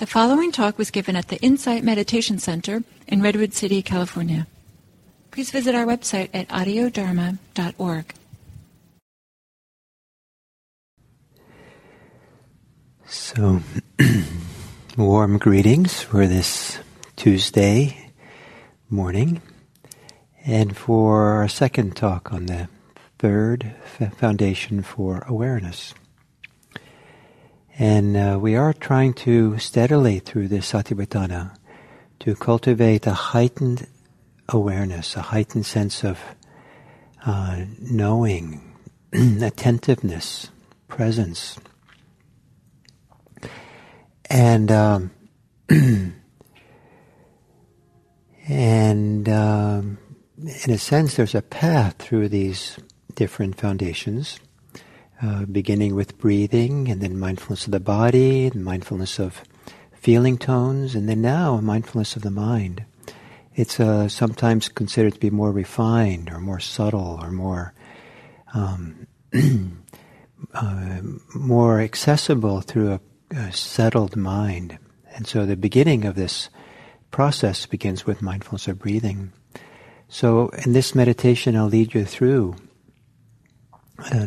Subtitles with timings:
[0.00, 4.46] The following talk was given at the Insight Meditation Center in Redwood City, California.
[5.30, 8.14] Please visit our website at audiodharma.org.
[13.04, 13.60] So,
[14.96, 16.78] warm greetings for this
[17.16, 18.10] Tuesday
[18.88, 19.42] morning
[20.46, 22.70] and for our second talk on the
[23.18, 23.74] third
[24.16, 25.92] foundation for awareness.
[27.80, 31.56] And uh, we are trying to steadily through this Satipatthana
[32.18, 33.86] to cultivate a heightened
[34.50, 36.20] awareness, a heightened sense of
[37.24, 38.76] uh, knowing,
[39.14, 40.50] attentiveness,
[40.88, 41.58] presence.
[44.28, 45.10] And um,
[48.46, 49.96] and um,
[50.36, 52.78] in a sense, there's a path through these
[53.14, 54.38] different foundations
[55.22, 59.42] uh, beginning with breathing and then mindfulness of the body, and mindfulness of
[59.92, 62.84] feeling tones, and then now mindfulness of the mind.
[63.54, 67.74] It's uh, sometimes considered to be more refined or more subtle or more
[68.54, 69.06] um,
[70.54, 71.00] uh,
[71.34, 73.00] more accessible through a,
[73.36, 74.78] a settled mind.
[75.14, 76.48] And so the beginning of this
[77.10, 79.32] process begins with mindfulness of breathing.
[80.08, 82.56] So in this meditation, I'll lead you through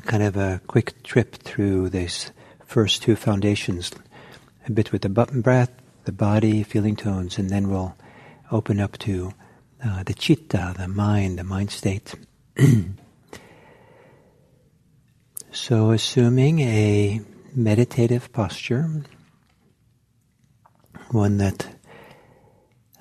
[0.05, 2.31] kind of a quick trip through these
[2.65, 3.91] first two foundations,
[4.67, 5.71] a bit with the button breath,
[6.05, 7.95] the body, feeling tones, and then we'll
[8.51, 9.33] open up to
[9.83, 12.15] uh, the chitta, the mind, the mind state.
[15.51, 17.21] so, assuming a
[17.55, 19.03] meditative posture,
[21.11, 21.67] one that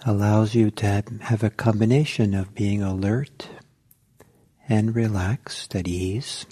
[0.04, 3.48] allows you to have a combination of being alert
[4.68, 6.46] and relaxed at ease.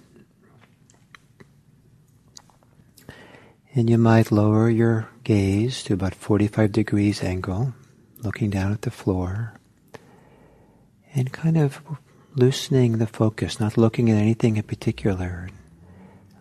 [3.73, 7.73] And you might lower your gaze to about 45 degrees angle,
[8.19, 9.55] looking down at the floor,
[11.15, 11.81] and kind of
[12.35, 15.49] loosening the focus, not looking at anything in particular,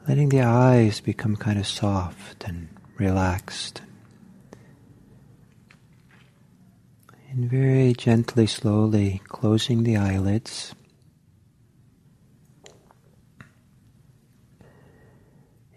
[0.08, 3.82] letting the eyes become kind of soft and relaxed.
[7.30, 10.74] And very gently, slowly closing the eyelids.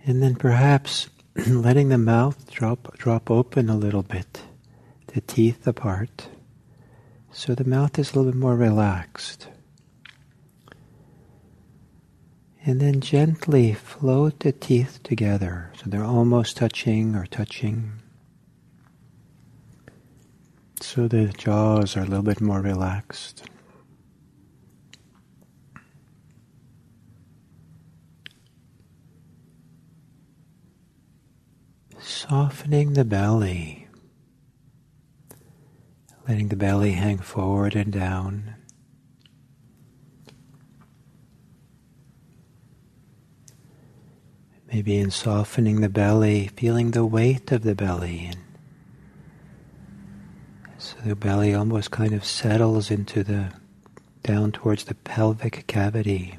[0.07, 1.09] And then perhaps
[1.47, 4.43] letting the mouth drop drop open a little bit,
[5.09, 6.29] the teeth apart,
[7.31, 9.49] so the mouth is a little bit more relaxed.
[12.65, 17.93] And then gently float the teeth together so they're almost touching or touching.
[20.81, 23.45] So the jaws are a little bit more relaxed.
[32.29, 33.89] Softening the belly,
[36.29, 38.55] letting the belly hang forward and down.
[44.73, 48.31] Maybe in softening the belly, feeling the weight of the belly.
[48.31, 48.39] And
[50.79, 53.53] so the belly almost kind of settles into the,
[54.23, 56.39] down towards the pelvic cavity.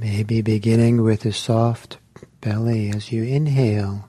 [0.00, 1.98] Maybe beginning with a soft
[2.40, 4.06] belly as you inhale,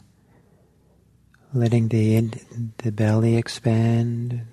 [1.52, 4.46] letting the, in, the belly expand,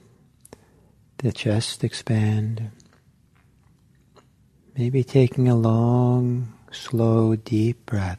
[1.19, 2.71] the chest expand.
[4.79, 8.19] Maybe taking a long, slow, deep breath.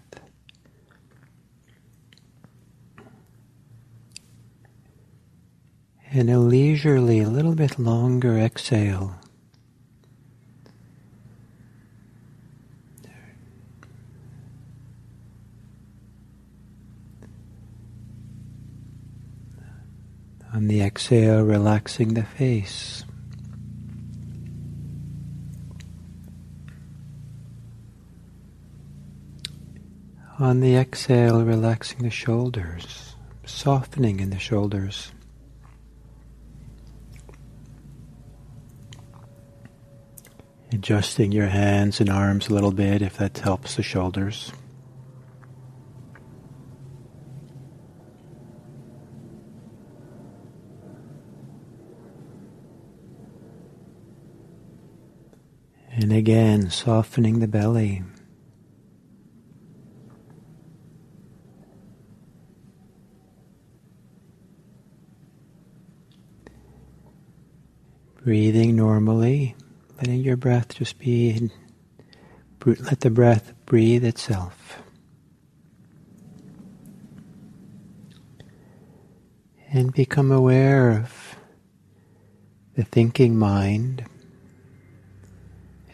[6.12, 9.16] And a leisurely, a little bit longer exhale.
[20.57, 23.06] On the exhale, relaxing the face.
[30.39, 33.13] On the exhale, relaxing the shoulders,
[33.45, 35.12] softening in the shoulders.
[40.71, 44.51] Adjusting your hands and arms a little bit if that helps the shoulders.
[55.98, 58.04] And again, softening the belly.
[68.28, 69.56] breathing normally,
[69.96, 71.50] letting your breath just be,
[72.66, 74.82] let the breath breathe itself.
[79.72, 81.38] And become aware of
[82.76, 84.04] the thinking mind.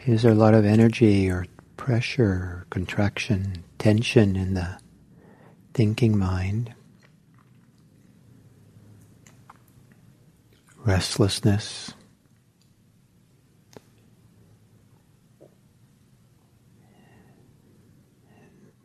[0.06, 1.46] Is there a lot of energy or
[1.78, 4.78] pressure, or contraction, tension in the
[5.72, 6.74] thinking mind?
[10.84, 11.94] Restlessness.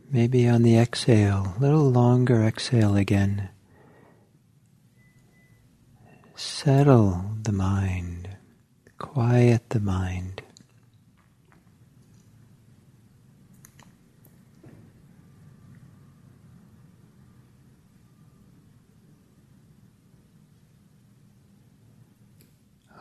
[0.10, 3.50] Maybe on the exhale, a little longer exhale again.
[6.36, 8.38] Settle the mind,
[8.98, 10.44] quiet the mind.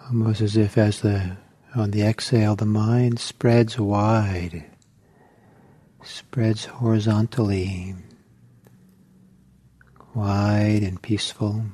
[0.09, 1.37] Almost as if as the
[1.75, 4.65] on the exhale the mind spreads wide,
[6.03, 7.95] spreads horizontally,
[10.15, 11.67] wide and peaceful.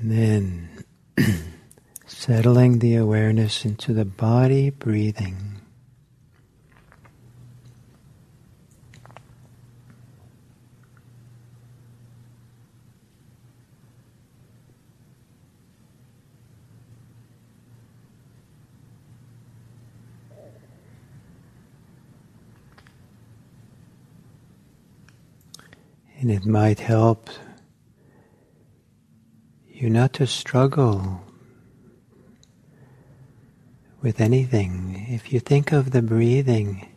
[0.00, 0.84] And then
[2.06, 5.60] settling the awareness into the body, breathing.
[26.20, 27.30] And it might help
[29.80, 31.20] you not to struggle
[34.02, 35.06] with anything.
[35.08, 36.88] If you think of the breathing,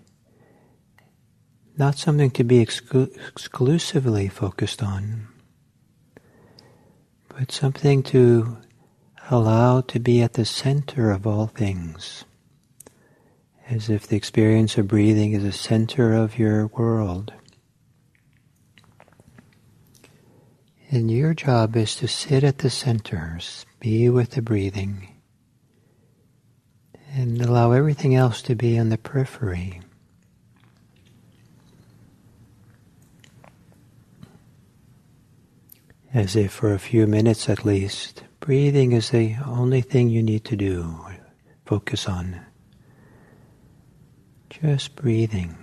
[1.78, 5.28] not something to be exclu- exclusively focused on,
[7.28, 8.58] but something to
[9.30, 12.26] allow to be at the center of all things,
[13.70, 17.32] as if the experience of breathing is the center of your world.
[20.94, 23.40] And your job is to sit at the center,
[23.80, 25.08] be with the breathing,
[27.14, 29.80] and allow everything else to be on the periphery.
[36.14, 40.44] As if for a few minutes at least, breathing is the only thing you need
[40.44, 41.06] to do,
[41.66, 42.42] focus on.
[44.50, 45.61] Just breathing.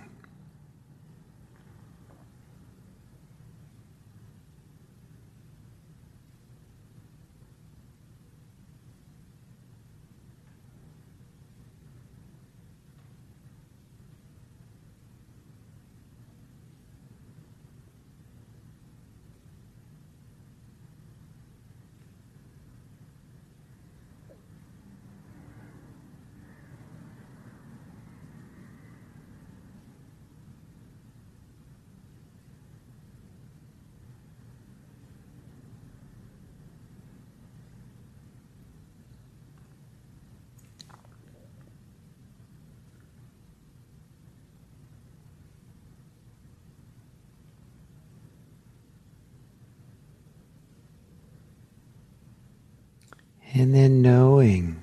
[53.59, 54.81] And then knowing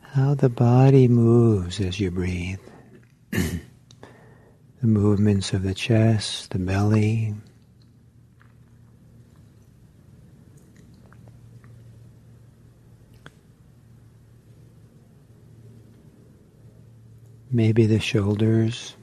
[0.00, 2.58] how the body moves as you breathe.
[3.30, 3.60] the
[4.80, 7.34] movements of the chest, the belly.
[17.50, 18.96] Maybe the shoulders.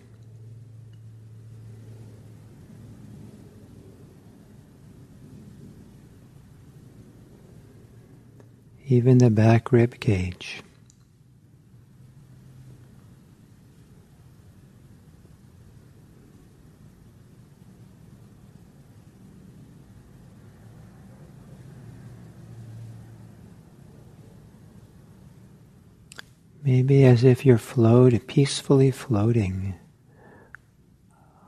[8.87, 10.61] even the back rib cage.
[26.63, 29.75] Maybe as if you're float, peacefully floating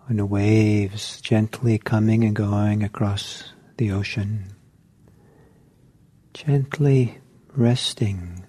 [0.10, 4.56] on the waves gently coming and going across the ocean.
[6.34, 7.20] Gently
[7.58, 8.46] resting,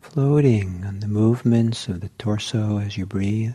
[0.00, 3.52] floating on the movements of the torso as you breathe.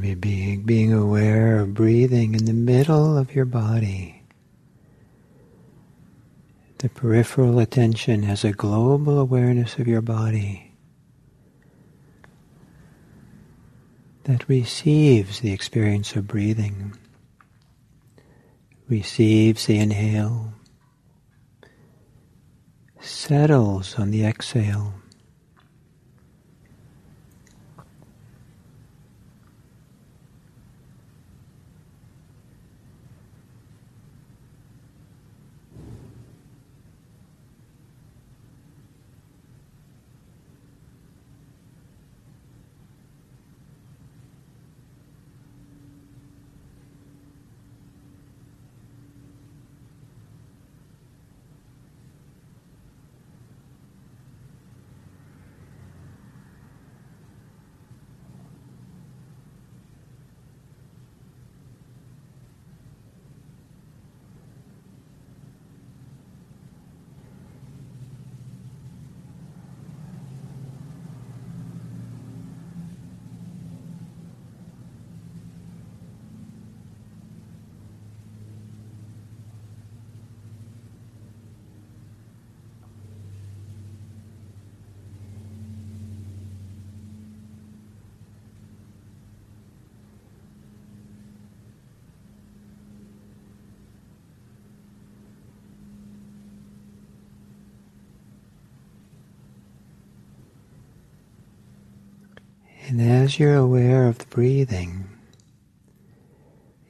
[0.00, 4.22] Maybe being, being aware of breathing in the middle of your body.
[6.78, 10.72] The peripheral attention has a global awareness of your body
[14.24, 16.96] that receives the experience of breathing,
[18.88, 20.54] receives the inhale,
[23.00, 24.94] settles on the exhale.
[102.90, 105.08] And as you're aware of the breathing,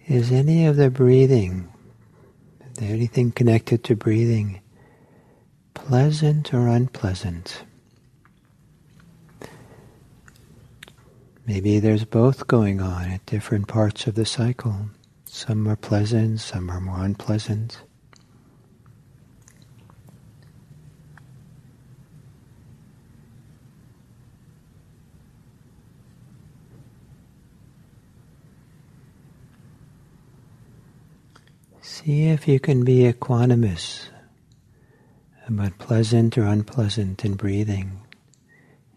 [0.06, 1.70] is any of the breathing,
[2.80, 4.62] anything connected to breathing,
[5.74, 7.64] pleasant or unpleasant?
[11.46, 14.88] Maybe there's both going on at different parts of the cycle.
[15.26, 17.82] Some are pleasant, some are more unpleasant.
[32.04, 34.06] See if you can be equanimous
[35.46, 38.00] about pleasant or unpleasant in breathing.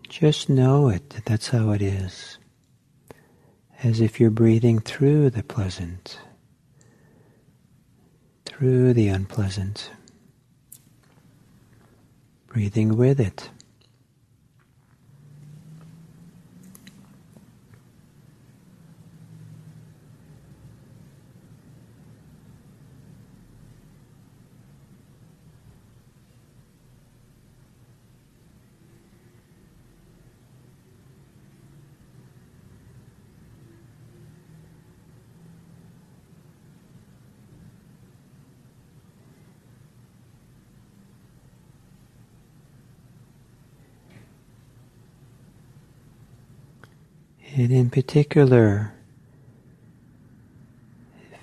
[0.08, 2.38] Just know it, that that's how it is.
[3.84, 6.18] As if you're breathing through the pleasant,
[8.46, 9.92] through the unpleasant,
[12.48, 13.50] breathing with it.
[47.56, 48.96] And in particular,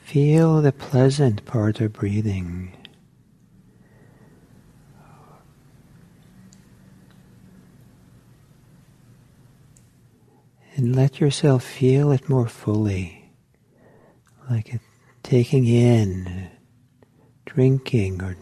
[0.02, 2.76] feel the pleasant part of breathing.
[10.74, 13.30] And let yourself feel it more fully,
[14.50, 14.80] like it
[15.22, 16.50] taking in,
[17.46, 18.36] drinking, or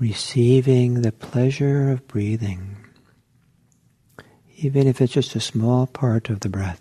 [0.00, 2.79] receiving the pleasure of breathing
[4.62, 6.80] even if it's just a small part of the breath.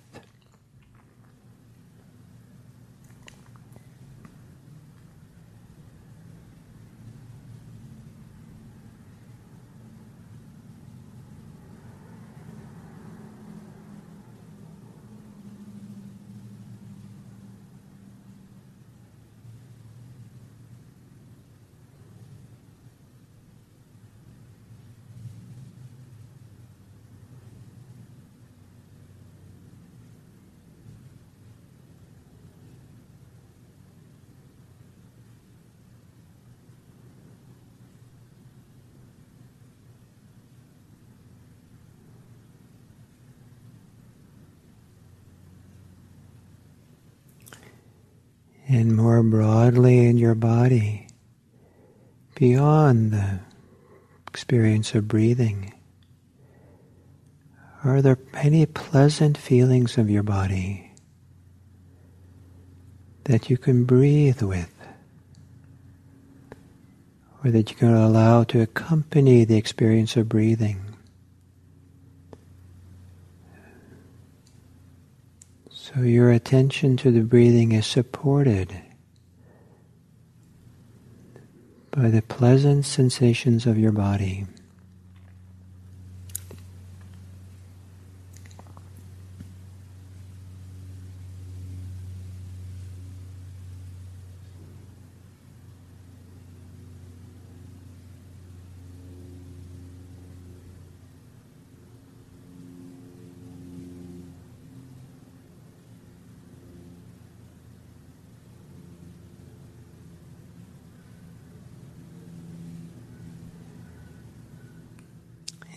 [50.39, 51.07] Body,
[52.35, 53.39] beyond the
[54.27, 55.73] experience of breathing.
[57.83, 60.91] Are there any pleasant feelings of your body
[63.25, 64.73] that you can breathe with?
[67.43, 70.81] Or that you can allow to accompany the experience of breathing?
[75.71, 78.79] So your attention to the breathing is supported
[81.91, 84.45] by the pleasant sensations of your body.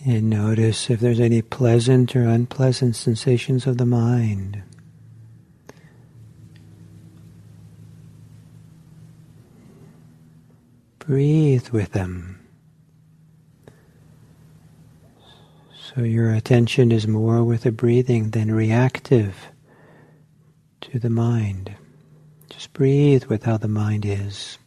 [0.05, 4.63] And notice if there's any pleasant or unpleasant sensations of the mind.
[10.99, 12.41] Breathe with them.
[15.95, 19.37] So your attention is more with the breathing than reactive
[20.81, 21.77] to the mind.
[22.49, 24.59] Just breathe with how the mind is.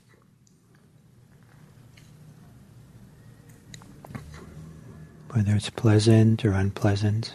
[5.36, 7.34] Whether it's pleasant or unpleasant.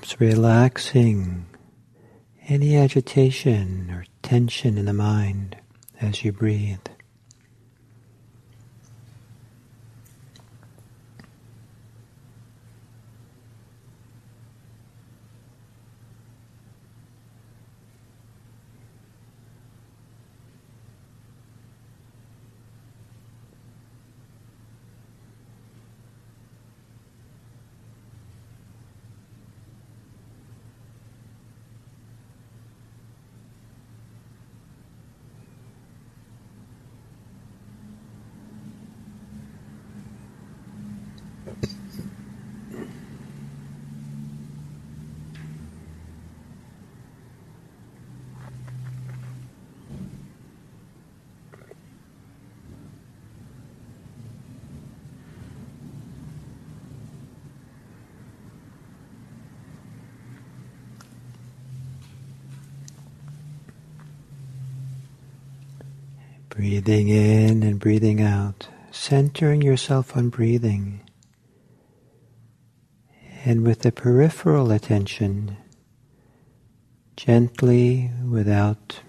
[0.00, 1.44] Perhaps relaxing
[2.48, 5.58] any agitation or tension in the mind
[6.00, 6.78] as you breathe.
[66.50, 71.00] Breathing in and breathing out, centering yourself on breathing.
[73.44, 75.56] And with the peripheral attention,
[77.16, 79.00] gently, without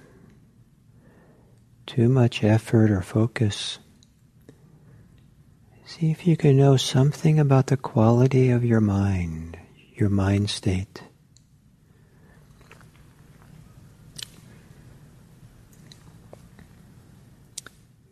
[1.87, 3.79] too much effort or focus,
[5.83, 9.57] see if you can know something about the quality of your mind,
[9.95, 11.03] your mind state.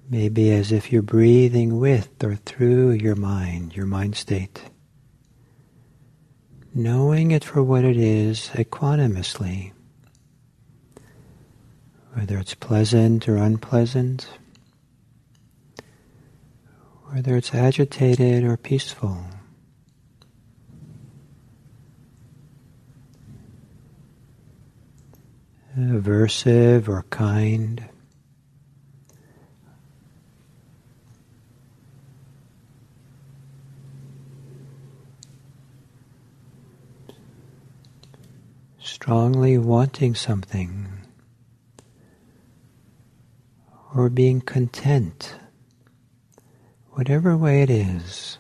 [0.10, 4.62] maybe as if you're breathing with or through your mind, your mind state.
[6.74, 9.74] Knowing it for what it is equanimously,
[12.13, 14.28] whether it's pleasant or unpleasant,
[17.12, 19.24] whether it's agitated or peaceful.
[25.78, 27.88] Aversive or kind.
[39.10, 40.88] Strongly wanting something
[43.95, 45.34] or being content,
[46.91, 48.38] whatever way it is.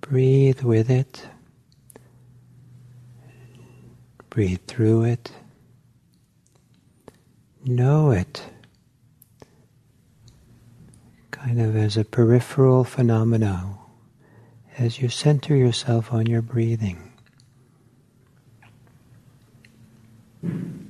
[0.00, 1.28] Breathe with it.
[4.30, 5.30] Breathe through it.
[7.62, 8.42] Know it
[11.30, 13.76] kind of as a peripheral phenomena
[14.78, 17.11] as you center yourself on your breathing.
[20.42, 20.81] Thank you.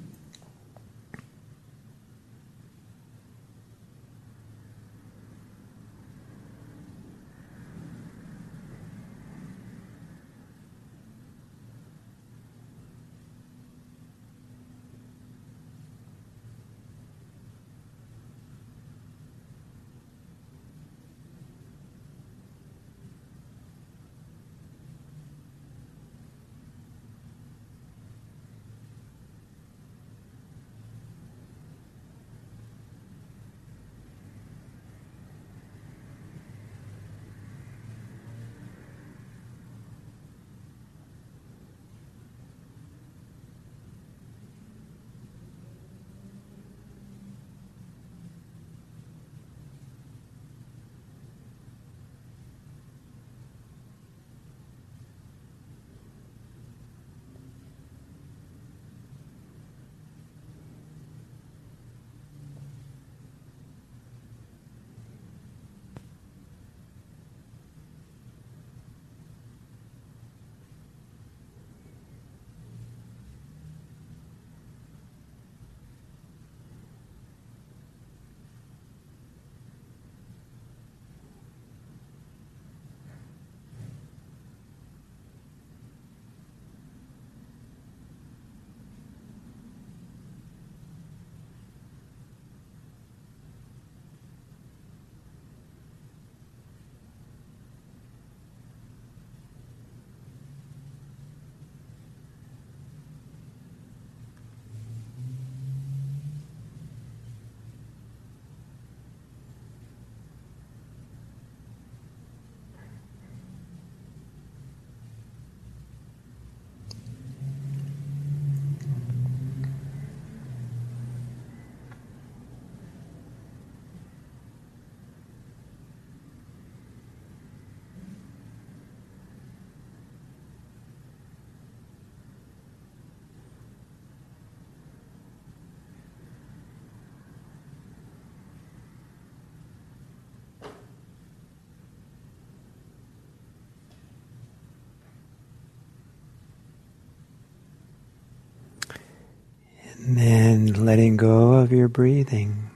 [150.05, 152.71] And letting go of your breathing.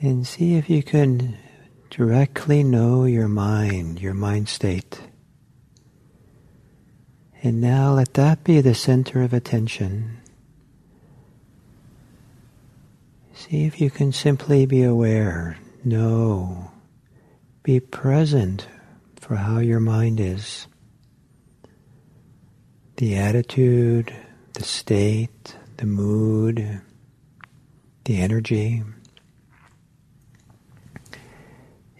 [0.00, 1.38] And see if you can
[1.88, 5.00] directly know your mind, your mind state.
[7.42, 10.18] And now let that be the center of attention.
[13.32, 16.70] See if you can simply be aware, know,
[17.62, 18.66] be present
[19.16, 20.66] for how your mind is.
[22.96, 24.14] The attitude,
[24.54, 26.80] the state, the mood,
[28.04, 28.82] the energy.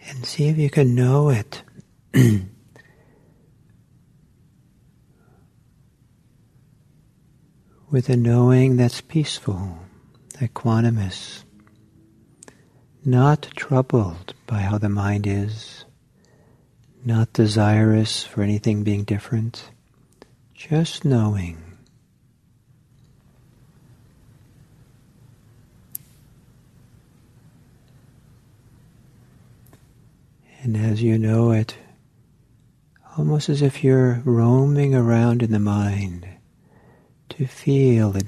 [0.07, 1.61] And see if you can know it.
[7.91, 9.77] With a knowing that's peaceful,
[10.35, 11.43] equanimous,
[13.03, 15.85] not troubled by how the mind is,
[17.03, 19.71] not desirous for anything being different,
[20.53, 21.64] just knowing.
[30.65, 31.77] And as you know it,
[33.19, 36.27] almost as if you're roaming around in the mind,
[37.29, 38.27] to feel and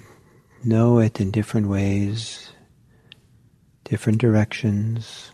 [0.63, 2.52] know it in different ways,
[3.86, 5.32] different directions.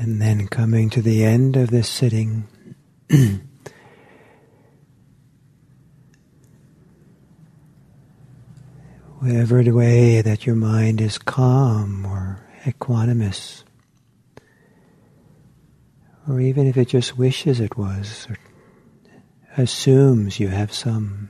[0.00, 2.48] And then coming to the end of this sitting,
[9.18, 13.62] whatever way that your mind is calm or equanimous,
[16.26, 18.38] or even if it just wishes it was, or
[19.58, 21.28] assumes you have some.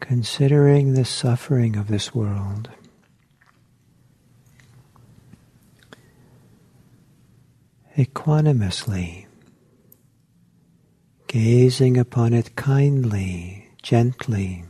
[0.00, 2.68] Considering the suffering of this world.
[7.98, 9.26] Equanimously,
[11.26, 14.64] gazing upon it kindly, gently,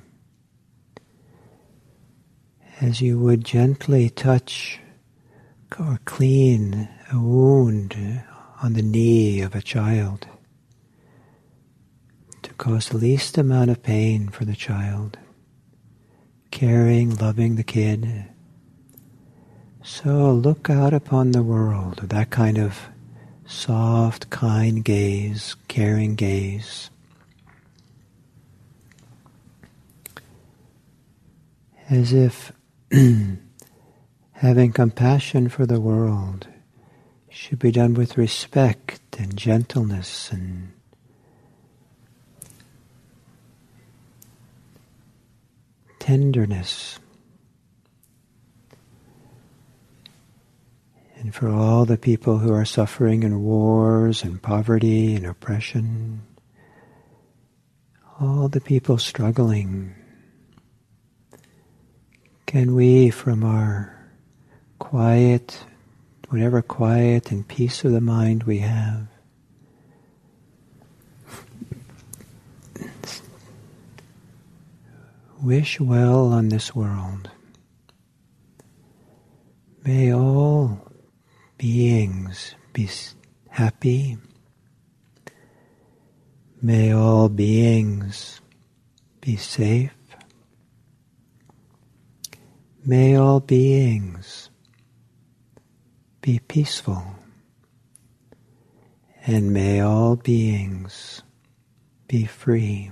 [2.80, 4.80] as you would gently touch
[5.78, 8.22] or clean a wound
[8.62, 10.26] on the knee of a child
[12.40, 15.18] to cause the least amount of pain for the child,
[16.50, 18.24] caring, loving the kid.
[19.82, 22.88] So look out upon the world that kind of
[23.50, 26.88] soft, kind gaze, caring gaze.
[31.88, 32.52] As if
[34.32, 36.46] having compassion for the world
[37.28, 40.72] should be done with respect and gentleness and
[45.98, 47.00] tenderness.
[51.20, 56.22] And for all the people who are suffering in wars and poverty and oppression,
[58.18, 59.94] all the people struggling,
[62.46, 63.96] can we, from our
[64.78, 65.62] quiet
[66.30, 69.08] whatever quiet and peace of the mind we have.
[75.42, 77.30] Wish well on this world.
[79.84, 80.89] May all
[81.60, 82.88] beings be
[83.50, 84.16] happy.
[86.62, 88.40] May all beings
[89.20, 89.92] be safe.
[92.82, 94.48] May all beings
[96.22, 97.04] be peaceful,
[99.26, 101.22] and may all beings
[102.08, 102.90] be free.